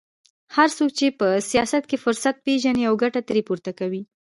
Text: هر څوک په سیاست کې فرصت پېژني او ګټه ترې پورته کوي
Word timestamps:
هر 0.55 0.69
څوک 0.77 0.91
په 1.19 1.27
سیاست 1.49 1.83
کې 1.89 2.01
فرصت 2.03 2.35
پېژني 2.45 2.83
او 2.89 2.93
ګټه 3.03 3.21
ترې 3.27 3.41
پورته 3.47 3.71
کوي 3.79 4.01